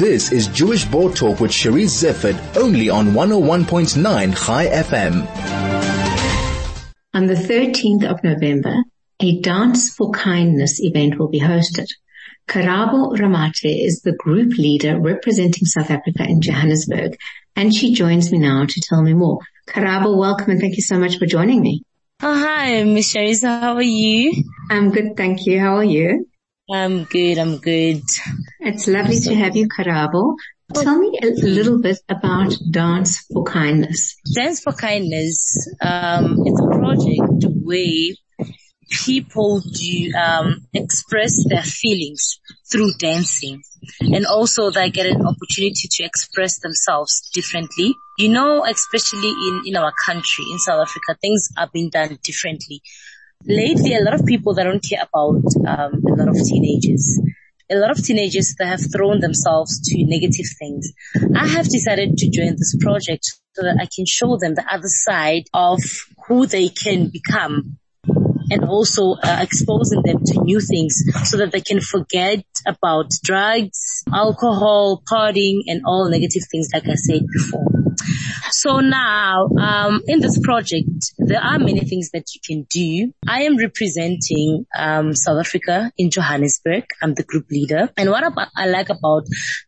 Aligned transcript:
This 0.00 0.32
is 0.32 0.48
Jewish 0.48 0.86
Board 0.86 1.14
Talk 1.14 1.40
with 1.40 1.50
Charisse 1.50 2.02
Zeifert, 2.02 2.56
only 2.56 2.88
on 2.88 3.08
101.9 3.08 4.46
Chai 4.46 4.66
FM. 4.66 5.26
On 7.12 7.26
the 7.26 7.34
13th 7.34 8.10
of 8.10 8.24
November, 8.24 8.76
a 9.20 9.40
Dance 9.42 9.94
for 9.94 10.10
Kindness 10.10 10.80
event 10.82 11.18
will 11.18 11.28
be 11.28 11.38
hosted. 11.38 11.88
Karabo 12.48 13.14
Ramathe 13.14 13.84
is 13.84 14.00
the 14.00 14.16
group 14.16 14.56
leader 14.56 14.98
representing 14.98 15.66
South 15.66 15.90
Africa 15.90 16.24
in 16.26 16.40
Johannesburg, 16.40 17.18
and 17.54 17.74
she 17.74 17.92
joins 17.92 18.32
me 18.32 18.38
now 18.38 18.64
to 18.64 18.80
tell 18.80 19.02
me 19.02 19.12
more. 19.12 19.40
Karabo, 19.68 20.16
welcome 20.16 20.52
and 20.52 20.60
thank 20.60 20.76
you 20.76 20.82
so 20.82 20.98
much 20.98 21.18
for 21.18 21.26
joining 21.26 21.60
me. 21.60 21.82
Oh, 22.22 22.34
hi, 22.34 22.82
Miss 22.84 23.12
Charissa. 23.12 23.60
How 23.60 23.74
are 23.74 23.82
you? 23.82 24.44
I'm 24.70 24.92
good, 24.92 25.14
thank 25.14 25.44
you. 25.44 25.60
How 25.60 25.76
are 25.76 25.84
you? 25.84 26.26
I'm 26.72 27.04
good, 27.04 27.36
I'm 27.36 27.58
good. 27.58 28.00
It's 28.62 28.86
lovely 28.86 29.18
to 29.20 29.34
have 29.34 29.56
you, 29.56 29.68
Karabo. 29.68 30.36
Tell 30.74 30.98
me 30.98 31.18
a 31.22 31.26
little 31.26 31.80
bit 31.80 31.98
about 32.08 32.52
Dance 32.70 33.24
for 33.32 33.42
Kindness. 33.42 34.16
Dance 34.34 34.60
for 34.60 34.72
Kindness, 34.72 35.68
um, 35.80 36.36
it's 36.44 36.60
a 36.60 36.78
project 36.78 37.44
where 37.64 38.14
people 39.04 39.60
do 39.60 40.12
um, 40.14 40.66
express 40.74 41.32
their 41.48 41.62
feelings 41.62 42.38
through 42.70 42.90
dancing 42.98 43.62
and 44.00 44.26
also 44.26 44.70
they 44.70 44.90
get 44.90 45.06
an 45.06 45.24
opportunity 45.26 45.88
to 45.90 46.04
express 46.04 46.58
themselves 46.60 47.30
differently. 47.32 47.94
You 48.18 48.28
know, 48.28 48.64
especially 48.64 49.30
in, 49.30 49.62
in 49.66 49.76
our 49.76 49.92
country, 50.04 50.44
in 50.52 50.58
South 50.58 50.82
Africa, 50.82 51.16
things 51.20 51.48
are 51.56 51.70
being 51.72 51.88
done 51.88 52.18
differently. 52.22 52.82
Lately, 53.46 53.94
a 53.94 54.02
lot 54.02 54.14
of 54.14 54.26
people 54.26 54.54
that 54.54 54.64
don't 54.64 54.84
care 54.86 55.02
about 55.02 55.42
um, 55.66 56.02
a 56.06 56.14
lot 56.14 56.28
of 56.28 56.36
teenagers. 56.36 57.18
A 57.70 57.76
lot 57.76 57.90
of 57.90 58.02
teenagers 58.04 58.54
that 58.58 58.66
have 58.66 58.92
thrown 58.92 59.20
themselves 59.20 59.80
to 59.88 60.04
negative 60.04 60.46
things. 60.58 60.92
I 61.36 61.46
have 61.46 61.68
decided 61.68 62.16
to 62.18 62.30
join 62.30 62.56
this 62.56 62.76
project 62.80 63.24
so 63.54 63.62
that 63.62 63.78
I 63.80 63.86
can 63.94 64.06
show 64.06 64.36
them 64.36 64.54
the 64.54 64.66
other 64.70 64.88
side 64.88 65.44
of 65.54 65.78
who 66.26 66.46
they 66.46 66.68
can 66.68 67.10
become 67.10 67.78
and 68.50 68.64
also 68.64 69.14
uh, 69.22 69.38
exposing 69.40 70.02
them 70.04 70.18
to 70.24 70.40
new 70.42 70.60
things 70.60 71.02
so 71.24 71.36
that 71.36 71.52
they 71.52 71.60
can 71.60 71.80
forget 71.80 72.44
about 72.66 73.10
drugs, 73.22 74.02
alcohol, 74.12 75.02
partying 75.08 75.60
and 75.68 75.82
all 75.86 76.08
negative 76.10 76.42
things 76.50 76.68
like 76.74 76.88
I 76.88 76.94
said 76.94 77.22
before. 77.32 77.79
So 78.62 78.80
now, 78.80 79.48
um, 79.58 80.02
in 80.06 80.20
this 80.20 80.38
project, 80.38 81.14
there 81.16 81.40
are 81.40 81.58
many 81.58 81.80
things 81.80 82.10
that 82.10 82.26
you 82.34 82.42
can 82.46 82.66
do. 82.68 83.10
I 83.26 83.44
am 83.44 83.56
representing 83.56 84.66
um, 84.78 85.14
South 85.14 85.40
Africa 85.40 85.90
in 85.96 86.10
Johannesburg. 86.10 86.84
I'm 87.00 87.14
the 87.14 87.22
group 87.22 87.46
leader, 87.50 87.88
and 87.96 88.10
what 88.10 88.22
I 88.54 88.66
like 88.66 88.90
about 88.90 89.22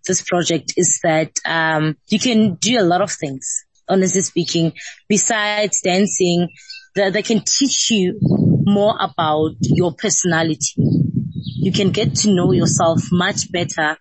this 0.06 0.20
project 0.20 0.74
is 0.76 1.00
that 1.04 1.30
um, 1.46 1.96
you 2.08 2.18
can 2.18 2.56
do 2.56 2.78
a 2.78 2.84
lot 2.84 3.00
of 3.00 3.10
things. 3.10 3.64
Honestly 3.88 4.20
speaking, 4.20 4.74
besides 5.08 5.80
dancing, 5.80 6.50
that 6.94 7.14
they 7.14 7.22
can 7.22 7.40
teach 7.46 7.90
you 7.90 8.18
more 8.20 8.94
about 9.00 9.52
your 9.62 9.94
personality. 9.94 10.74
You 11.46 11.72
can 11.72 11.92
get 11.92 12.14
to 12.16 12.34
know 12.34 12.52
yourself 12.52 13.00
much 13.10 13.50
better 13.50 13.96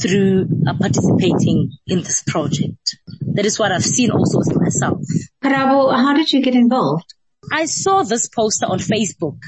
through 0.00 0.46
uh, 0.68 0.74
participating 0.78 1.72
in 1.88 2.02
this 2.02 2.22
project. 2.22 2.96
That 3.36 3.44
is 3.44 3.58
what 3.58 3.70
I've 3.70 3.84
seen 3.84 4.10
also 4.10 4.38
with 4.38 4.56
myself. 4.58 4.98
Karabo, 5.44 5.94
how 5.94 6.14
did 6.14 6.32
you 6.32 6.42
get 6.42 6.54
involved? 6.54 7.14
I 7.52 7.66
saw 7.66 8.02
this 8.02 8.28
poster 8.28 8.66
on 8.66 8.78
Facebook. 8.78 9.38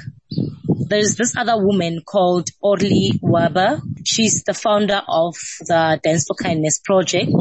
There's 0.89 1.17
this 1.17 1.37
other 1.37 1.57
woman 1.57 2.01
called 2.07 2.49
Orly 2.61 3.13
Weber. 3.23 3.81
She's 4.05 4.45
the 4.45 4.55
founder 4.55 5.03
of 5.09 5.35
the 5.61 6.01
Dance 6.03 6.27
for 6.29 6.35
Kindness 6.35 6.81
project. 6.85 7.33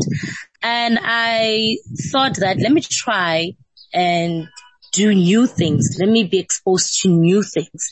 And 0.61 0.99
I 1.01 1.77
thought 2.11 2.37
that 2.37 2.57
let 2.59 2.71
me 2.71 2.81
try 2.81 3.53
and 3.93 4.47
do 4.93 5.13
new 5.13 5.47
things. 5.47 5.97
Let 5.99 6.09
me 6.09 6.23
be 6.23 6.39
exposed 6.39 7.01
to 7.01 7.09
new 7.09 7.43
things. 7.43 7.91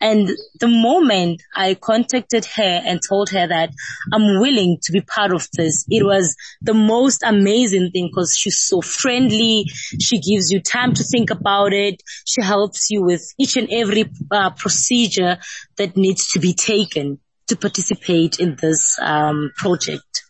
And 0.00 0.28
the 0.60 0.68
moment 0.68 1.42
I 1.54 1.74
contacted 1.74 2.44
her 2.56 2.82
and 2.84 3.00
told 3.08 3.30
her 3.30 3.46
that 3.46 3.70
I'm 4.12 4.40
willing 4.40 4.78
to 4.82 4.92
be 4.92 5.00
part 5.00 5.32
of 5.32 5.48
this, 5.54 5.86
it 5.88 6.04
was 6.04 6.36
the 6.60 6.74
most 6.74 7.22
amazing 7.22 7.90
thing 7.92 8.08
because 8.10 8.36
she's 8.36 8.58
so 8.58 8.80
friendly. 8.82 9.64
She 10.00 10.20
gives 10.20 10.50
you 10.50 10.60
time 10.60 10.92
to 10.94 11.04
think 11.04 11.30
about 11.30 11.72
it. 11.72 12.02
She 12.26 12.42
helps 12.42 12.90
you 12.90 13.02
with 13.02 13.32
each 13.38 13.56
and 13.56 13.68
every 13.72 14.10
uh, 14.30 14.50
procedure 14.50 15.38
that 15.76 15.96
needs 15.96 16.30
to 16.32 16.40
be 16.40 16.52
taken 16.52 17.18
to 17.48 17.56
participate 17.56 18.38
in 18.38 18.56
this 18.56 18.98
um, 19.00 19.52
project. 19.56 20.24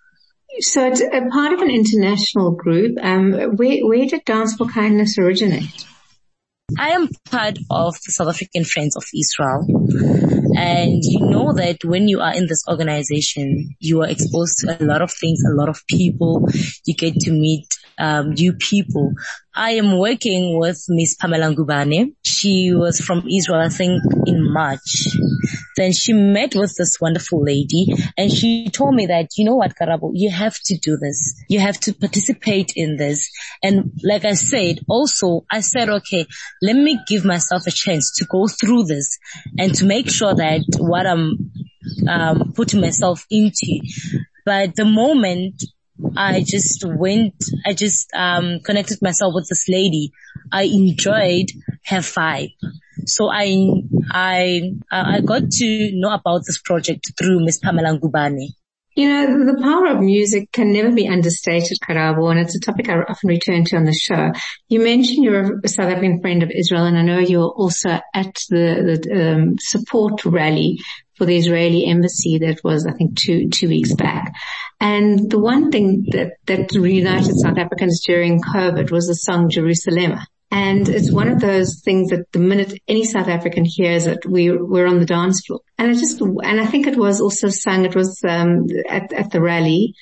So 0.60 0.86
it's 0.86 1.02
a 1.02 1.28
part 1.30 1.52
of 1.52 1.60
an 1.60 1.70
international 1.70 2.52
group. 2.52 2.96
Um, 3.02 3.32
where, 3.56 3.86
where 3.86 4.06
did 4.06 4.24
Dance 4.24 4.54
for 4.56 4.66
Kindness 4.66 5.18
originate? 5.18 5.86
I 6.78 6.90
am 6.90 7.08
part 7.30 7.58
of 7.70 7.94
the 8.04 8.12
South 8.12 8.28
African 8.28 8.64
Friends 8.64 8.96
of 8.96 9.04
Israel. 9.14 9.64
And 10.56 11.00
you 11.04 11.20
know 11.20 11.52
that 11.52 11.84
when 11.84 12.08
you 12.08 12.20
are 12.20 12.34
in 12.34 12.46
this 12.48 12.64
organization, 12.68 13.76
you 13.78 14.02
are 14.02 14.08
exposed 14.08 14.58
to 14.58 14.82
a 14.82 14.84
lot 14.84 15.00
of 15.00 15.12
things, 15.12 15.42
a 15.46 15.54
lot 15.54 15.68
of 15.68 15.86
people. 15.86 16.44
You 16.84 16.94
get 16.94 17.14
to 17.20 17.30
meet 17.30 17.68
um, 17.98 18.30
new 18.30 18.52
people. 18.52 19.12
I 19.56 19.70
am 19.70 19.98
working 19.98 20.58
with 20.58 20.84
Miss 20.88 21.16
Pamela 21.16 21.46
Ngubane. 21.46 22.14
She 22.22 22.72
was 22.74 23.00
from 23.00 23.26
Israel, 23.26 23.60
I 23.60 23.70
think, 23.70 24.02
in 24.26 24.52
March. 24.52 25.08
Then 25.78 25.92
she 25.92 26.12
met 26.12 26.54
with 26.54 26.74
this 26.76 27.00
wonderful 27.00 27.42
lady 27.42 27.86
and 28.18 28.30
she 28.30 28.68
told 28.68 28.94
me 28.94 29.06
that, 29.06 29.28
you 29.38 29.46
know 29.46 29.56
what, 29.56 29.74
Karabo, 29.74 30.10
you 30.12 30.30
have 30.30 30.58
to 30.64 30.76
do 30.76 30.98
this. 30.98 31.42
You 31.48 31.60
have 31.60 31.80
to 31.80 31.94
participate 31.94 32.74
in 32.76 32.96
this. 32.98 33.30
And 33.62 33.92
like 34.04 34.26
I 34.26 34.34
said, 34.34 34.80
also, 34.88 35.46
I 35.50 35.60
said, 35.60 35.88
okay, 35.88 36.26
let 36.60 36.76
me 36.76 36.98
give 37.06 37.24
myself 37.24 37.66
a 37.66 37.70
chance 37.70 38.12
to 38.16 38.26
go 38.26 38.48
through 38.48 38.84
this 38.84 39.18
and 39.58 39.74
to 39.76 39.86
make 39.86 40.10
sure 40.10 40.34
that 40.34 40.64
what 40.78 41.06
I'm 41.06 41.50
um, 42.06 42.52
putting 42.54 42.82
myself 42.82 43.24
into. 43.30 43.80
But 44.44 44.76
the 44.76 44.84
moment 44.84 45.62
I 46.16 46.44
just 46.46 46.84
went, 46.86 47.34
I 47.66 47.72
just, 47.72 48.08
um, 48.14 48.60
connected 48.64 48.98
myself 49.02 49.32
with 49.34 49.48
this 49.48 49.68
lady. 49.68 50.12
I 50.52 50.62
enjoyed 50.62 51.46
her 51.86 51.98
vibe. 51.98 52.54
So 53.06 53.28
I, 53.30 53.82
I, 54.10 54.72
I 54.90 55.20
got 55.20 55.50
to 55.50 55.90
know 55.94 56.12
about 56.12 56.42
this 56.46 56.60
project 56.60 57.12
through 57.18 57.44
Miss 57.44 57.58
Pamela 57.58 57.98
Ngubane. 57.98 58.48
You 58.96 59.10
know, 59.10 59.44
the 59.44 59.60
power 59.60 59.88
of 59.88 60.00
music 60.00 60.50
can 60.52 60.72
never 60.72 60.90
be 60.90 61.06
understated, 61.06 61.76
Karabo, 61.86 62.30
and 62.30 62.40
it's 62.40 62.56
a 62.56 62.60
topic 62.60 62.88
I 62.88 62.94
often 63.02 63.28
return 63.28 63.64
to 63.66 63.76
on 63.76 63.84
the 63.84 63.92
show. 63.92 64.32
You 64.68 64.80
mentioned 64.80 65.22
you're 65.22 65.60
a 65.62 65.68
South 65.68 65.90
African 65.90 66.22
friend 66.22 66.42
of 66.42 66.50
Israel, 66.50 66.86
and 66.86 66.96
I 66.96 67.02
know 67.02 67.18
you're 67.18 67.50
also 67.50 68.00
at 68.14 68.34
the, 68.48 68.98
the 69.04 69.34
um, 69.34 69.56
support 69.58 70.24
rally 70.24 70.78
for 71.16 71.26
the 71.26 71.36
Israeli 71.36 71.86
embassy 71.86 72.38
that 72.38 72.62
was, 72.62 72.86
I 72.86 72.92
think, 72.92 73.16
two 73.18 73.48
two 73.48 73.68
weeks 73.68 73.94
back. 73.94 74.32
And 74.80 75.30
the 75.30 75.38
one 75.38 75.70
thing 75.70 76.06
that 76.12 76.34
that 76.46 76.72
reunited 76.72 77.34
South 77.36 77.58
Africans 77.58 78.02
during 78.06 78.40
COVID 78.40 78.90
was 78.90 79.06
the 79.06 79.14
song 79.14 79.48
Jerusalem. 79.48 80.18
And 80.50 80.88
it's 80.88 81.10
one 81.10 81.28
of 81.28 81.40
those 81.40 81.82
things 81.84 82.10
that 82.10 82.30
the 82.30 82.38
minute 82.38 82.80
any 82.86 83.04
South 83.04 83.26
African 83.26 83.64
hears 83.64 84.06
it, 84.06 84.24
we, 84.24 84.52
we're 84.52 84.86
on 84.86 85.00
the 85.00 85.04
dance 85.04 85.44
floor. 85.44 85.60
And 85.76 85.90
I 85.90 85.94
just, 85.94 86.20
and 86.20 86.60
I 86.60 86.66
think 86.66 86.86
it 86.86 86.96
was 86.96 87.20
also 87.20 87.48
sung, 87.48 87.84
it 87.84 87.96
was, 87.96 88.22
um, 88.26 88.66
at, 88.88 89.12
at 89.12 89.32
the 89.32 89.40
rally 89.40 89.94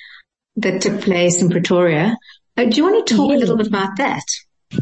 that 0.57 0.81
took 0.81 1.01
place 1.01 1.41
in 1.41 1.49
Pretoria. 1.49 2.15
Uh, 2.55 2.65
do 2.65 2.77
you 2.77 2.83
want 2.83 3.07
to 3.07 3.15
talk 3.15 3.31
yeah. 3.31 3.37
a 3.37 3.39
little 3.39 3.57
bit 3.57 3.67
about 3.67 3.97
that? 3.97 4.23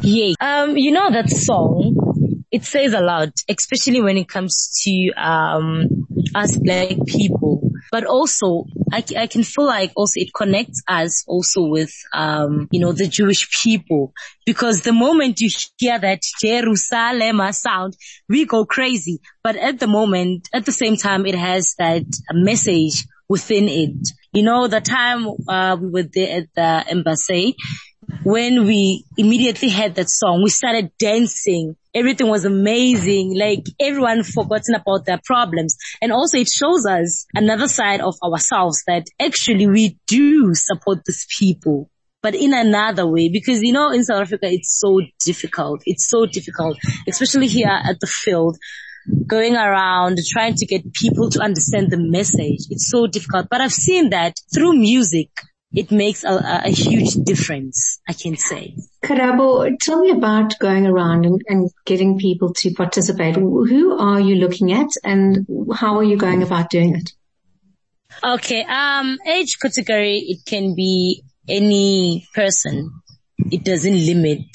Yeah. 0.01 0.33
Um, 0.41 0.75
you 0.75 0.91
know 0.91 1.09
that 1.09 1.29
song, 1.29 2.43
it 2.51 2.65
says 2.65 2.93
a 2.93 3.01
lot, 3.01 3.29
especially 3.47 4.01
when 4.01 4.17
it 4.17 4.27
comes 4.27 4.81
to, 4.83 5.11
um, 5.15 6.07
us 6.35 6.57
black 6.57 6.95
people, 7.07 7.61
but 7.91 8.05
also 8.05 8.65
I, 8.91 9.03
I 9.17 9.27
can 9.27 9.43
feel 9.43 9.65
like 9.65 9.91
also 9.95 10.13
it 10.19 10.33
connects 10.33 10.81
us 10.87 11.23
also 11.27 11.63
with, 11.65 11.91
um, 12.13 12.67
you 12.71 12.79
know, 12.79 12.91
the 12.91 13.07
Jewish 13.07 13.61
people 13.63 14.13
because 14.45 14.81
the 14.81 14.93
moment 14.93 15.41
you 15.41 15.49
hear 15.77 15.99
that 15.99 16.21
Jerusalem 16.41 17.41
sound, 17.53 17.95
we 18.29 18.45
go 18.45 18.65
crazy. 18.65 19.19
But 19.43 19.55
at 19.55 19.79
the 19.79 19.87
moment, 19.87 20.49
at 20.53 20.65
the 20.65 20.71
same 20.71 20.95
time, 20.95 21.25
it 21.25 21.35
has 21.35 21.75
that 21.79 22.05
message 22.31 23.05
within 23.27 23.67
it. 23.67 24.09
You 24.31 24.43
know, 24.43 24.67
the 24.67 24.81
time, 24.81 25.27
uh, 25.47 25.77
we 25.79 25.89
were 25.89 26.09
there 26.11 26.41
at 26.41 26.47
the 26.55 26.91
embassy, 26.91 27.55
when 28.23 28.65
we 28.65 29.05
immediately 29.17 29.69
heard 29.69 29.95
that 29.95 30.09
song, 30.09 30.41
we 30.43 30.49
started 30.49 30.91
dancing. 30.97 31.75
Everything 31.93 32.27
was 32.29 32.45
amazing. 32.45 33.37
Like 33.37 33.65
everyone 33.79 34.23
forgotten 34.23 34.75
about 34.75 35.05
their 35.05 35.19
problems. 35.23 35.77
And 36.01 36.11
also 36.11 36.37
it 36.37 36.49
shows 36.49 36.85
us 36.85 37.25
another 37.35 37.67
side 37.67 38.01
of 38.01 38.15
ourselves 38.23 38.83
that 38.87 39.05
actually 39.19 39.67
we 39.67 39.97
do 40.07 40.53
support 40.53 40.99
these 41.05 41.25
people 41.39 41.89
but 42.21 42.35
in 42.35 42.53
another 42.53 43.05
way 43.05 43.27
because 43.27 43.61
you 43.61 43.73
know 43.73 43.91
in 43.91 44.01
South 44.01 44.21
Africa 44.21 44.47
it's 44.49 44.79
so 44.79 45.01
difficult. 45.25 45.81
It's 45.85 46.09
so 46.09 46.25
difficult, 46.25 46.77
especially 47.05 47.47
here 47.47 47.67
at 47.67 47.99
the 47.99 48.07
field. 48.07 48.57
going 49.27 49.55
around 49.55 50.17
trying 50.31 50.55
to 50.55 50.65
get 50.65 50.93
people 50.93 51.29
to 51.29 51.41
understand 51.41 51.91
the 51.91 51.97
message. 51.97 52.61
It's 52.69 52.89
so 52.89 53.07
difficult, 53.07 53.47
but 53.49 53.61
I've 53.61 53.73
seen 53.73 54.11
that 54.11 54.35
through 54.53 54.73
music, 54.73 55.29
it 55.73 55.91
makes 55.91 56.23
a, 56.23 56.61
a 56.65 56.69
huge 56.69 57.13
difference, 57.23 57.99
I 58.07 58.13
can 58.13 58.37
say. 58.37 58.75
Karabo, 59.03 59.77
tell 59.79 59.99
me 59.99 60.11
about 60.11 60.57
going 60.59 60.85
around 60.85 61.25
and, 61.25 61.41
and, 61.47 61.69
getting 61.85 62.17
people 62.17 62.53
to 62.53 62.73
participate. 62.73 63.35
Who 63.35 63.97
are 63.97 64.19
you 64.19 64.35
looking 64.35 64.71
at 64.71 64.89
and 65.03 65.45
how 65.75 65.97
are 65.97 66.03
you 66.03 66.17
going 66.17 66.43
about 66.43 66.69
doing 66.69 66.95
it? 66.95 67.11
Okay, 68.23 68.63
um, 68.63 69.17
age 69.27 69.57
category, 69.59 70.19
it 70.19 70.45
can 70.45 70.75
be 70.75 71.23
any 71.49 72.27
person. 72.35 72.91
It 73.51 73.65
doesn't 73.65 74.05
limit. 74.05 74.45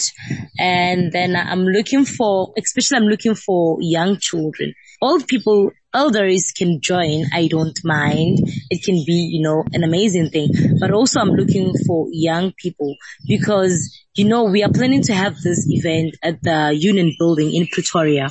And 0.58 1.12
then 1.12 1.36
I'm 1.36 1.64
looking 1.64 2.04
for, 2.04 2.54
especially 2.56 2.98
I'm 2.98 3.08
looking 3.08 3.34
for 3.34 3.78
young 3.80 4.18
children. 4.18 4.72
Old 5.02 5.26
people 5.26 5.72
elders 5.94 6.52
can 6.56 6.80
join, 6.80 7.24
I 7.32 7.48
don't 7.48 7.78
mind. 7.84 8.38
It 8.70 8.84
can 8.84 8.96
be, 9.06 9.30
you 9.32 9.42
know, 9.42 9.64
an 9.72 9.84
amazing 9.84 10.30
thing. 10.30 10.50
But 10.80 10.90
also 10.90 11.20
I'm 11.20 11.30
looking 11.30 11.72
for 11.86 12.06
young 12.10 12.52
people 12.56 12.94
because, 13.26 13.96
you 14.14 14.26
know, 14.26 14.44
we 14.44 14.62
are 14.62 14.72
planning 14.72 15.02
to 15.02 15.14
have 15.14 15.36
this 15.36 15.66
event 15.68 16.16
at 16.22 16.42
the 16.42 16.76
Union 16.78 17.12
Building 17.18 17.54
in 17.54 17.66
Pretoria. 17.66 18.30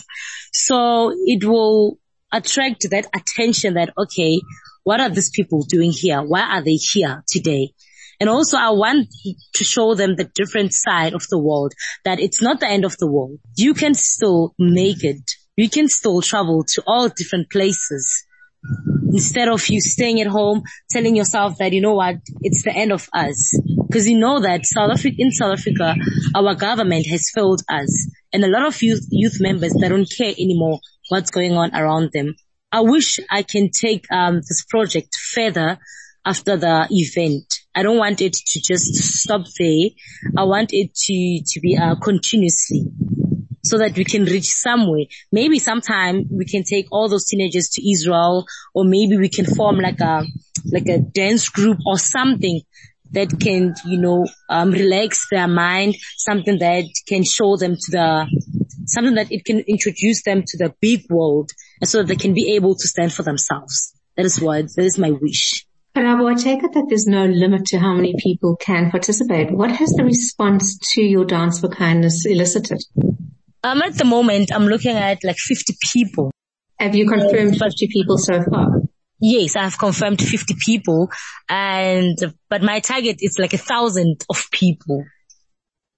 So 0.52 1.14
it 1.26 1.44
will 1.44 2.00
attract 2.32 2.90
that 2.92 3.08
attention 3.16 3.76
that, 3.76 3.94
okay, 3.98 4.40
what 4.84 5.00
are 5.00 5.10
these 5.10 5.32
people 5.32 5.64
doing 5.64 5.92
here? 5.92 6.22
Why 6.22 6.42
are 6.42 6.64
they 6.64 6.76
here 6.76 7.24
today? 7.28 7.74
And 8.20 8.30
also 8.30 8.58
I 8.58 8.72
want 8.72 9.08
to 9.56 9.64
show 9.64 9.94
them 9.94 10.16
the 10.16 10.24
different 10.24 10.74
side 10.74 11.14
of 11.14 11.28
the 11.30 11.38
world, 11.38 11.74
that 12.04 12.20
it's 12.20 12.42
not 12.42 12.60
the 12.60 12.68
end 12.68 12.86
of 12.86 12.98
the 12.98 13.10
world. 13.10 13.40
You 13.56 13.74
can 13.74 13.94
still 13.94 14.56
make 14.58 15.04
it 15.04 15.32
you 15.58 15.70
can 15.70 15.90
still 15.90 16.22
travel 16.22 16.64
to 16.64 16.84
all 16.88 17.10
different 17.10 17.50
places 17.50 18.26
instead 19.12 19.48
of 19.48 19.68
you 19.68 19.82
staying 19.82 20.22
at 20.22 20.28
home 20.28 20.62
telling 20.90 21.16
yourself 21.16 21.58
that 21.58 21.74
you 21.74 21.82
know 21.82 21.94
what? 21.94 22.18
It's 22.42 22.64
the 22.64 22.72
end 22.72 22.92
of 22.92 23.10
us. 23.14 23.60
Because 23.88 24.08
you 24.08 24.18
know 24.18 24.40
that 24.42 24.66
South 24.66 24.92
Africa 24.92 25.16
in 25.18 25.32
South 25.32 25.58
Africa 25.58 25.96
our 26.36 26.56
government 26.56 27.08
has 27.08 27.32
failed 27.34 27.62
us 27.70 28.12
and 28.32 28.44
a 28.44 28.48
lot 28.48 28.66
of 28.66 28.82
youth 28.82 29.08
youth 29.10 29.38
members 29.40 29.74
they 29.74 29.90
don't 29.90 30.10
care 30.18 30.34
anymore 30.38 30.80
what's 31.10 31.32
going 31.32 31.54
on 31.54 31.74
around 31.74 32.12
them. 32.14 32.36
I 32.72 32.82
wish 32.82 33.20
I 33.30 33.44
can 33.44 33.70
take 33.72 34.06
um, 34.12 34.36
this 34.36 34.66
project 34.70 35.16
further 35.16 35.80
after 36.26 36.58
the 36.58 36.88
event. 36.92 37.62
I 37.74 37.84
don't 37.84 37.98
want 37.98 38.20
it 38.22 38.34
to 38.34 38.62
just 38.62 38.94
stop 38.94 39.46
there. 39.58 39.90
I 40.36 40.44
want 40.44 40.74
it 40.74 40.94
to 40.94 41.40
to 41.46 41.60
be 41.62 41.78
uh, 41.78 41.96
continuously 41.96 42.88
so 43.70 43.78
that 43.78 43.96
we 43.98 44.04
can 44.04 44.26
reach 44.26 44.48
somewhere. 44.48 45.06
Maybe 45.32 45.60
sometime 45.60 46.26
we 46.32 46.46
can 46.46 46.64
take 46.64 46.88
all 46.92 47.10
those 47.10 47.26
teenagers 47.26 47.70
to 47.70 47.92
Israel 47.92 48.46
or 48.74 48.86
maybe 48.86 49.18
we 49.18 49.30
can 49.30 49.46
form 49.46 49.78
like 49.78 50.00
a, 50.00 50.24
like 50.72 50.88
a 50.88 51.00
dance 51.00 51.50
group 51.50 51.80
or 51.86 51.98
something 51.98 52.62
that 53.12 53.40
can, 53.40 53.74
you 53.86 53.98
know, 53.98 54.26
um, 54.50 54.72
relax 54.72 55.28
their 55.32 55.48
mind, 55.48 55.96
something 56.18 56.60
that 56.60 56.86
can 57.08 57.24
show 57.24 57.56
them 57.56 57.76
to 57.76 57.92
the, 57.92 58.28
something 58.86 59.16
that 59.16 59.32
it 59.32 59.46
can 59.46 59.60
introduce 59.60 60.24
them 60.24 60.44
to 60.46 60.58
the 60.58 60.74
big 60.82 61.04
world 61.10 61.52
and 61.82 61.90
so 61.90 62.00
that 62.00 62.08
they 62.08 62.16
can 62.16 62.34
be 62.34 62.56
able 62.56 62.76
to 62.76 62.88
stand 62.88 63.14
for 63.14 63.24
themselves. 63.24 63.94
That 64.16 64.26
is 64.26 64.42
what, 64.42 64.66
that 64.76 64.84
is 64.84 64.98
my 64.98 65.12
wish. 65.12 65.66
Karabo, 65.96 66.32
I 66.32 66.36
take 66.36 66.64
it 66.64 66.74
that 66.74 66.86
there's 66.90 67.08
no 67.08 67.26
limit 67.26 67.66
to 67.68 67.80
how 67.80 67.94
many 67.94 68.14
people 68.20 68.56
can 68.56 68.92
participate. 68.92 69.52
What 69.52 69.72
has 69.72 69.90
the 69.90 70.04
response 70.04 70.78
to 70.94 71.02
your 71.02 71.26
Dance 71.26 71.60
for 71.60 71.70
Kindness 71.70 72.24
elicited? 72.26 72.84
Um, 73.68 73.82
at 73.82 73.96
the 73.96 74.06
moment, 74.06 74.50
I'm 74.54 74.66
looking 74.66 74.96
at 74.96 75.26
like 75.26 75.36
50 75.36 75.76
people. 75.92 76.32
Have 76.80 76.96
you 76.96 77.06
confirmed 77.06 77.58
50 77.58 77.88
people 77.88 78.18
so 78.18 78.42
far? 78.50 78.70
Yes, 79.20 79.58
I've 79.58 79.78
confirmed 79.78 80.22
50 80.22 80.56
people 80.66 81.10
and, 81.50 82.18
but 82.50 82.62
my 82.62 82.80
target 82.80 83.18
is 83.20 83.38
like 83.38 83.54
a 83.54 83.58
thousand 83.58 84.24
of 84.30 84.50
people 84.52 85.04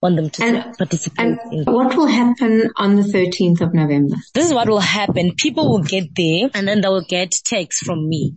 want 0.01 0.15
them 0.15 0.29
to 0.29 0.43
and, 0.43 0.77
participate. 0.77 1.19
And 1.19 1.39
in. 1.51 1.63
what 1.65 1.95
will 1.95 2.07
happen 2.07 2.71
on 2.77 2.95
the 2.95 3.01
13th 3.01 3.61
of 3.61 3.73
November? 3.73 4.15
This 4.33 4.47
is 4.47 4.53
what 4.53 4.69
will 4.69 4.79
happen. 4.79 5.33
People 5.35 5.69
will 5.69 5.83
get 5.83 6.15
there 6.15 6.49
and 6.53 6.67
then 6.67 6.81
they 6.81 6.87
will 6.87 7.05
get 7.07 7.31
texts 7.31 7.83
from 7.83 8.07
me. 8.07 8.33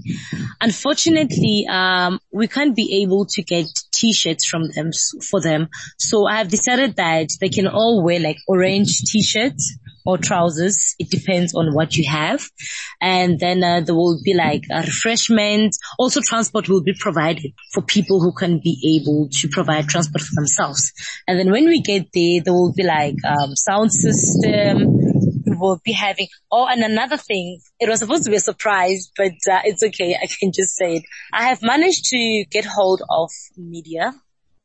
Unfortunately, 0.60 1.66
um, 1.70 2.18
we 2.32 2.48
can't 2.48 2.74
be 2.74 3.02
able 3.02 3.26
to 3.26 3.42
get 3.42 3.66
t-shirts 3.92 4.44
from 4.44 4.70
them 4.70 4.90
for 5.30 5.40
them. 5.40 5.68
So 5.98 6.26
I 6.26 6.38
have 6.38 6.48
decided 6.48 6.96
that 6.96 7.28
they 7.40 7.48
can 7.48 7.68
all 7.68 8.02
wear 8.02 8.18
like 8.18 8.38
orange 8.48 9.02
t-shirts 9.02 9.78
or 10.04 10.18
trousers. 10.18 10.94
It 10.98 11.10
depends 11.10 11.54
on 11.54 11.74
what 11.74 11.96
you 11.96 12.08
have. 12.08 12.48
And 13.00 13.38
then 13.38 13.62
uh, 13.62 13.80
there 13.80 13.94
will 13.94 14.20
be 14.24 14.34
like 14.34 14.64
a 14.70 14.80
refreshment. 14.80 15.76
Also 15.98 16.20
transport 16.20 16.68
will 16.68 16.82
be 16.82 16.94
provided 16.98 17.52
for 17.72 17.82
people 17.82 18.20
who 18.20 18.32
can 18.32 18.60
be 18.62 19.00
able 19.00 19.28
to 19.30 19.48
provide 19.48 19.88
transport 19.88 20.22
for 20.22 20.34
themselves. 20.34 20.92
And 21.26 21.38
then 21.38 21.50
when 21.50 21.66
we 21.66 21.80
get 21.80 22.08
there, 22.12 22.40
there 22.42 22.54
will 22.54 22.72
be 22.72 22.84
like 22.84 23.16
um, 23.24 23.54
sound 23.56 23.92
system. 23.92 24.88
We 25.44 25.56
will 25.56 25.80
be 25.84 25.92
having, 25.92 26.28
oh, 26.50 26.66
and 26.66 26.82
another 26.82 27.16
thing, 27.16 27.60
it 27.78 27.88
was 27.88 28.00
supposed 28.00 28.24
to 28.24 28.30
be 28.30 28.36
a 28.36 28.40
surprise, 28.40 29.10
but 29.16 29.32
uh, 29.50 29.60
it's 29.64 29.82
okay. 29.82 30.14
I 30.14 30.26
can 30.26 30.52
just 30.52 30.76
say 30.76 30.96
it. 30.96 31.04
I 31.32 31.44
have 31.44 31.62
managed 31.62 32.06
to 32.06 32.44
get 32.50 32.64
hold 32.64 33.02
of 33.08 33.30
media, 33.56 34.14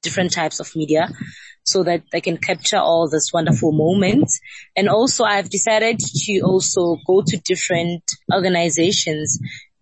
different 0.01 0.31
types 0.31 0.59
of 0.59 0.75
media 0.75 1.09
so 1.67 1.83
that 1.83 2.01
they 2.13 2.21
can 2.21 2.37
capture 2.37 2.77
all 2.77 3.09
this 3.09 3.31
wonderful 3.33 3.73
moments. 3.73 4.39
And 4.75 4.87
also 4.87 5.25
I've 5.25 5.49
decided 5.49 5.99
to 5.99 6.39
also 6.39 6.97
go 7.05 7.21
to 7.27 7.37
different 7.37 8.03
organizations 8.33 9.37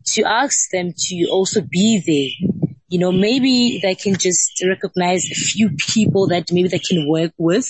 to 0.08 0.24
ask 0.24 0.72
them 0.72 0.94
to 0.98 1.28
also 1.32 1.62
be 1.62 2.02
there. 2.06 2.50
You 2.88 3.00
know, 3.00 3.12
maybe 3.12 3.80
they 3.82 3.94
can 3.94 4.16
just 4.16 4.64
recognize 4.68 5.26
a 5.26 5.36
few 5.36 5.70
people 5.78 6.28
that 6.28 6.52
maybe 6.52 6.70
they 6.70 6.80
can 6.80 7.08
work 7.08 7.34
with, 7.38 7.70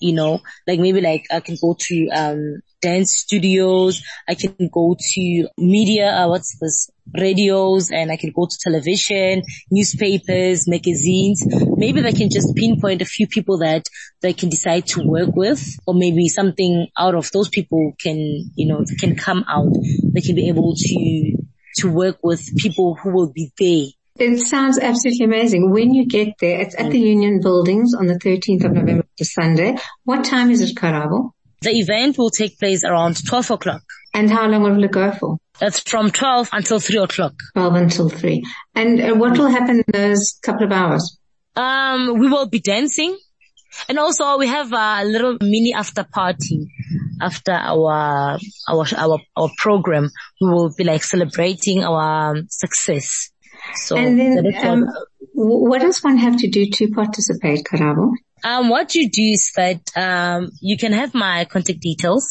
you 0.00 0.12
know, 0.12 0.40
like 0.66 0.78
maybe 0.78 1.00
like 1.00 1.24
I 1.30 1.40
can 1.40 1.56
go 1.60 1.76
to, 1.78 2.08
um, 2.08 2.60
dance 2.80 3.16
studios. 3.16 4.02
I 4.28 4.34
can 4.34 4.54
go 4.72 4.96
to 4.98 5.48
media, 5.58 6.10
uh, 6.10 6.28
what's 6.28 6.58
this? 6.60 6.90
Radios 7.16 7.90
and 7.90 8.10
I 8.10 8.16
can 8.16 8.32
go 8.34 8.46
to 8.46 8.58
television, 8.60 9.42
newspapers, 9.70 10.68
magazines. 10.68 11.44
Maybe 11.76 12.00
they 12.00 12.12
can 12.12 12.30
just 12.30 12.54
pinpoint 12.56 13.00
a 13.00 13.04
few 13.04 13.28
people 13.28 13.58
that 13.58 13.86
they 14.22 14.32
can 14.32 14.48
decide 14.48 14.86
to 14.88 15.02
work 15.06 15.30
with 15.34 15.78
or 15.86 15.94
maybe 15.94 16.28
something 16.28 16.88
out 16.98 17.14
of 17.14 17.30
those 17.30 17.48
people 17.48 17.92
can, 18.00 18.18
you 18.56 18.66
know, 18.66 18.84
can 18.98 19.14
come 19.16 19.44
out. 19.48 19.72
They 20.14 20.20
can 20.20 20.34
be 20.34 20.48
able 20.48 20.74
to, 20.74 21.36
to 21.76 21.90
work 21.92 22.18
with 22.22 22.56
people 22.56 22.96
who 22.96 23.10
will 23.10 23.32
be 23.32 23.52
there 23.58 23.86
it 24.18 24.38
sounds 24.40 24.78
absolutely 24.78 25.26
amazing. 25.26 25.70
When 25.70 25.92
you 25.92 26.06
get 26.06 26.38
there, 26.40 26.60
it's 26.60 26.74
at 26.74 26.90
the 26.90 26.98
Union 26.98 27.40
Buildings 27.42 27.94
on 27.94 28.06
the 28.06 28.14
13th 28.14 28.64
of 28.64 28.72
November, 28.72 29.04
to 29.18 29.24
Sunday. 29.24 29.76
What 30.04 30.24
time 30.24 30.50
is 30.50 30.60
it, 30.62 30.74
Karabo? 30.74 31.32
The 31.62 31.70
event 31.70 32.18
will 32.18 32.30
take 32.30 32.58
place 32.58 32.84
around 32.84 33.16
12 33.26 33.50
o'clock. 33.52 33.82
And 34.14 34.30
how 34.30 34.46
long 34.48 34.62
will 34.62 34.82
it 34.82 34.92
go 34.92 35.12
for? 35.12 35.38
That's 35.58 35.80
from 35.80 36.10
12 36.10 36.50
until 36.52 36.80
3 36.80 36.98
o'clock. 36.98 37.34
12 37.54 37.74
until 37.74 38.08
3. 38.08 38.44
And 38.74 39.00
uh, 39.00 39.14
what 39.14 39.38
will 39.38 39.48
happen 39.48 39.82
in 39.86 39.92
those 39.92 40.38
couple 40.42 40.66
of 40.66 40.72
hours? 40.72 41.18
Um, 41.54 42.18
we 42.18 42.28
will 42.28 42.48
be 42.48 42.60
dancing. 42.60 43.16
And 43.88 43.98
also 43.98 44.38
we 44.38 44.46
have 44.46 44.72
a 44.72 45.04
little 45.04 45.36
mini 45.40 45.74
after 45.74 46.04
party 46.04 46.68
after 47.20 47.52
our, 47.52 48.38
our, 48.68 48.86
our, 48.96 49.18
our 49.36 49.50
program. 49.58 50.10
We 50.40 50.48
will 50.48 50.72
be 50.76 50.84
like 50.84 51.02
celebrating 51.02 51.84
our 51.84 52.36
success. 52.48 53.30
So 53.74 53.96
and 53.96 54.18
then, 54.18 54.66
um, 54.66 54.86
what 55.32 55.80
does 55.80 56.02
one 56.02 56.16
have 56.18 56.36
to 56.38 56.48
do 56.48 56.66
to 56.70 56.88
participate, 56.88 57.64
Karabo? 57.64 58.12
Um, 58.44 58.68
what 58.68 58.94
you 58.94 59.10
do 59.10 59.22
is 59.22 59.50
that 59.56 59.80
um, 59.96 60.50
you 60.60 60.76
can 60.76 60.92
have 60.92 61.14
my 61.14 61.46
contact 61.46 61.80
details, 61.80 62.28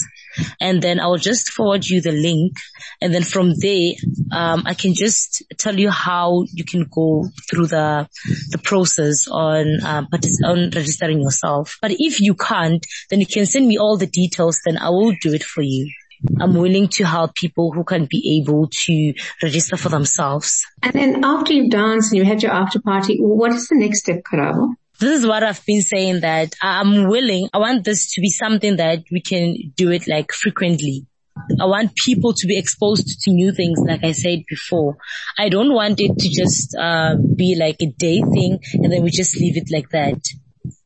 and 0.61 0.81
then 0.81 0.99
I'll 0.99 1.17
just 1.17 1.49
forward 1.49 1.85
you 1.85 1.99
the 1.99 2.11
link, 2.11 2.53
and 3.01 3.13
then 3.13 3.23
from 3.23 3.53
there, 3.59 3.93
um, 4.31 4.63
I 4.65 4.75
can 4.75 4.93
just 4.93 5.43
tell 5.57 5.77
you 5.77 5.89
how 5.89 6.45
you 6.53 6.63
can 6.63 6.85
go 6.89 7.27
through 7.49 7.67
the 7.67 8.07
the 8.51 8.59
process 8.59 9.27
on 9.27 9.79
um, 9.83 10.07
on 10.45 10.69
registering 10.69 11.21
yourself. 11.21 11.77
But 11.81 11.91
if 11.91 12.21
you 12.21 12.35
can't, 12.35 12.85
then 13.09 13.19
you 13.19 13.27
can 13.27 13.45
send 13.45 13.67
me 13.67 13.77
all 13.77 13.97
the 13.97 14.07
details. 14.07 14.61
Then 14.63 14.77
I 14.77 14.89
will 14.89 15.13
do 15.21 15.33
it 15.33 15.43
for 15.43 15.63
you. 15.63 15.91
I'm 16.39 16.55
willing 16.55 16.87
to 16.89 17.05
help 17.05 17.35
people 17.35 17.71
who 17.71 17.83
can 17.83 18.05
be 18.05 18.41
able 18.41 18.69
to 18.85 19.13
register 19.41 19.77
for 19.77 19.89
themselves. 19.89 20.65
And 20.81 20.93
then 20.93 21.25
after 21.25 21.53
you've 21.53 21.71
danced 21.71 22.11
and 22.11 22.19
you 22.19 22.25
had 22.25 22.43
your 22.43 22.51
after 22.51 22.79
party, 22.79 23.17
what 23.19 23.51
is 23.53 23.67
the 23.67 23.75
next 23.75 23.99
step, 23.99 24.21
Karabo? 24.23 24.73
This 24.99 25.19
is 25.19 25.27
what 25.27 25.43
I've 25.43 25.65
been 25.65 25.81
saying 25.81 26.21
that 26.21 26.55
I'm 26.61 27.07
willing. 27.07 27.49
I 27.53 27.57
want 27.57 27.83
this 27.83 28.13
to 28.13 28.21
be 28.21 28.29
something 28.29 28.77
that 28.77 29.03
we 29.11 29.19
can 29.19 29.73
do 29.75 29.91
it 29.91 30.07
like 30.07 30.31
frequently. 30.31 31.05
I 31.59 31.65
want 31.65 31.95
people 31.95 32.33
to 32.33 32.47
be 32.47 32.57
exposed 32.57 33.21
to 33.21 33.31
new 33.31 33.51
things, 33.51 33.79
like 33.85 34.05
I 34.05 34.13
said 34.13 34.43
before. 34.47 34.97
I 35.37 35.49
don't 35.49 35.73
want 35.73 35.99
it 35.99 36.17
to 36.17 36.29
just 36.29 36.75
uh, 36.79 37.15
be 37.17 37.57
like 37.59 37.75
a 37.81 37.87
day 37.87 38.21
thing 38.21 38.59
and 38.73 38.91
then 38.91 39.03
we 39.03 39.09
just 39.09 39.37
leave 39.37 39.57
it 39.57 39.69
like 39.69 39.89
that. 39.89 40.25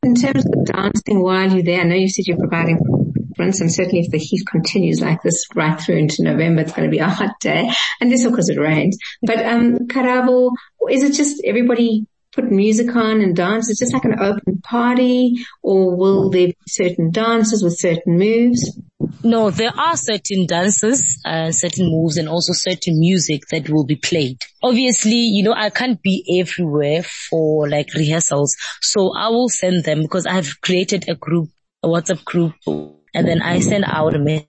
In 0.01 0.15
terms 0.15 0.45
of 0.45 0.65
dancing 0.65 1.21
while 1.21 1.51
you're 1.51 1.63
there, 1.63 1.81
I 1.81 1.83
know 1.83 1.95
you 1.95 2.09
said 2.09 2.25
you're 2.25 2.37
providing 2.37 2.79
And 3.39 3.71
certainly 3.71 3.99
if 3.99 4.11
the 4.11 4.17
heat 4.17 4.43
continues 4.49 5.01
like 5.01 5.21
this 5.21 5.45
right 5.55 5.79
through 5.79 5.97
into 5.97 6.23
November, 6.23 6.61
it's 6.61 6.73
going 6.73 6.87
to 6.87 6.91
be 6.91 6.99
a 6.99 7.09
hot 7.09 7.39
day. 7.39 7.69
And 8.01 8.11
this 8.11 8.25
of 8.25 8.33
course, 8.33 8.49
it 8.49 8.59
rains. 8.59 8.97
But, 9.21 9.45
um, 9.45 9.87
Karabo, 9.87 10.51
is 10.89 11.03
it 11.03 11.13
just 11.13 11.41
everybody 11.45 12.07
put 12.31 12.51
music 12.51 12.95
on 12.95 13.21
and 13.21 13.35
dance? 13.35 13.69
Is 13.69 13.79
just 13.79 13.93
like 13.93 14.05
an 14.05 14.19
open 14.19 14.61
party 14.61 15.45
or 15.61 15.95
will 15.95 16.29
there 16.29 16.47
be 16.47 16.57
certain 16.67 17.11
dances 17.11 17.63
with 17.63 17.77
certain 17.77 18.17
moves? 18.17 18.79
No, 19.23 19.49
there 19.49 19.73
are 19.77 19.97
certain 19.97 20.45
dances, 20.45 21.19
uh, 21.25 21.51
certain 21.51 21.89
moves 21.89 22.17
and 22.17 22.29
also 22.29 22.53
certain 22.53 22.99
music 22.99 23.41
that 23.51 23.69
will 23.69 23.85
be 23.85 23.95
played. 23.95 24.37
Obviously, 24.61 25.15
you 25.15 25.43
know, 25.43 25.53
I 25.53 25.69
can't 25.69 26.01
be 26.01 26.23
everywhere 26.39 27.03
for 27.03 27.67
like 27.67 27.93
rehearsals. 27.93 28.55
So 28.81 29.13
I 29.15 29.29
will 29.29 29.49
send 29.49 29.83
them 29.83 30.01
because 30.01 30.25
I've 30.25 30.61
created 30.61 31.09
a 31.09 31.15
group, 31.15 31.49
a 31.83 31.87
WhatsApp 31.87 32.23
group 32.23 32.53
and 33.13 33.27
then 33.27 33.41
I 33.41 33.59
send 33.59 33.85
out 33.85 34.15
a 34.15 34.19
message 34.19 34.45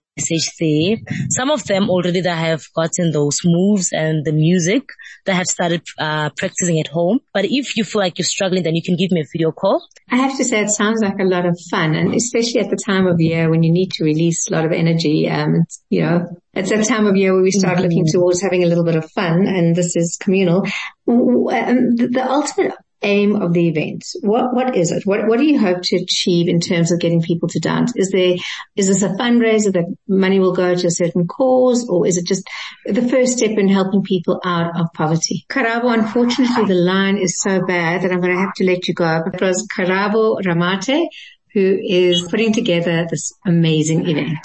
there. 0.58 0.96
Some 1.30 1.50
of 1.50 1.64
them 1.64 1.88
already 1.88 2.20
that 2.20 2.36
have 2.36 2.62
gotten 2.74 3.12
those 3.12 3.40
moves 3.44 3.90
and 3.92 4.24
the 4.24 4.32
music 4.32 4.84
that 5.26 5.34
have 5.34 5.46
started 5.46 5.82
uh, 5.98 6.30
practicing 6.36 6.80
at 6.80 6.88
home. 6.88 7.20
But 7.32 7.46
if 7.46 7.76
you 7.76 7.84
feel 7.84 8.00
like 8.00 8.18
you're 8.18 8.24
struggling, 8.24 8.62
then 8.62 8.74
you 8.74 8.82
can 8.82 8.96
give 8.96 9.10
me 9.10 9.20
a 9.20 9.30
video 9.32 9.52
call. 9.52 9.86
I 10.10 10.16
have 10.16 10.36
to 10.36 10.44
say 10.44 10.60
it 10.60 10.70
sounds 10.70 11.00
like 11.02 11.18
a 11.20 11.24
lot 11.24 11.46
of 11.46 11.58
fun 11.70 11.94
and 11.94 12.14
especially 12.14 12.60
at 12.60 12.70
the 12.70 12.76
time 12.76 13.06
of 13.06 13.20
year 13.20 13.50
when 13.50 13.62
you 13.62 13.72
need 13.72 13.92
to 13.92 14.04
release 14.04 14.48
a 14.48 14.52
lot 14.52 14.64
of 14.64 14.72
energy. 14.72 15.28
Um, 15.28 15.64
you 15.88 16.02
know, 16.02 16.26
it's 16.52 16.70
that 16.70 16.86
time 16.86 17.06
of 17.06 17.16
year 17.16 17.32
where 17.32 17.42
we 17.42 17.50
start 17.50 17.74
mm-hmm. 17.74 17.84
looking 17.84 18.04
towards 18.10 18.42
having 18.42 18.64
a 18.64 18.66
little 18.66 18.84
bit 18.84 18.96
of 18.96 19.10
fun 19.12 19.46
and 19.46 19.74
this 19.74 19.96
is 19.96 20.18
communal. 20.20 20.66
Um, 21.08 21.96
the, 21.96 22.08
the 22.12 22.26
ultimate 22.28 22.72
aim 23.02 23.36
of 23.36 23.52
the 23.52 23.68
event? 23.68 24.04
What 24.20 24.54
what 24.54 24.76
is 24.76 24.92
it? 24.92 25.06
What 25.06 25.26
what 25.26 25.38
do 25.38 25.44
you 25.44 25.58
hope 25.58 25.82
to 25.82 25.96
achieve 25.96 26.48
in 26.48 26.60
terms 26.60 26.92
of 26.92 27.00
getting 27.00 27.22
people 27.22 27.48
to 27.48 27.60
dance? 27.60 27.92
Is 27.96 28.10
there 28.10 28.36
is 28.76 28.88
this 28.88 29.02
a 29.02 29.10
fundraiser 29.10 29.72
that 29.72 29.86
money 30.08 30.38
will 30.38 30.54
go 30.54 30.74
to 30.74 30.86
a 30.86 30.90
certain 30.90 31.26
cause, 31.26 31.88
or 31.88 32.06
is 32.06 32.16
it 32.16 32.26
just 32.26 32.48
the 32.84 33.06
first 33.08 33.38
step 33.38 33.52
in 33.58 33.68
helping 33.68 34.02
people 34.02 34.40
out 34.44 34.78
of 34.78 34.92
poverty? 34.94 35.46
Karabo, 35.50 35.92
unfortunately, 35.92 36.64
the 36.66 36.74
line 36.74 37.16
is 37.16 37.40
so 37.40 37.64
bad 37.66 38.02
that 38.02 38.12
I'm 38.12 38.20
going 38.20 38.34
to 38.34 38.40
have 38.40 38.54
to 38.54 38.64
let 38.64 38.88
you 38.88 38.94
go. 38.94 39.22
It 39.32 39.40
was 39.40 39.66
Karabo 39.74 40.40
Ramathe 40.42 41.06
who 41.52 41.78
is 41.82 42.22
putting 42.30 42.52
together 42.52 43.06
this 43.10 43.32
amazing 43.44 44.08
event. 44.08 44.38